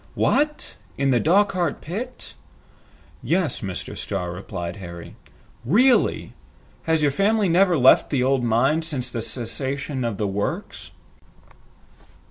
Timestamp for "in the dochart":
0.97-1.79